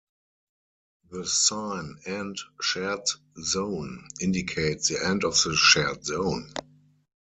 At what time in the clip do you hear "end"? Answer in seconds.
2.07-2.39, 5.05-5.23